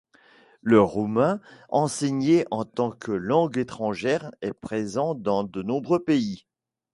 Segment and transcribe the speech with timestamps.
[0.63, 1.39] Le roumain
[1.69, 6.47] enseigné en tant que langue étrangère est présent dans de nombreux pays.